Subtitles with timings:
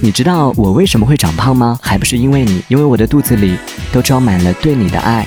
[0.00, 1.78] 你知道我为什么会长胖吗？
[1.82, 3.56] 还不是因为你因为我的肚子里
[3.92, 5.26] 都装满了对你的爱。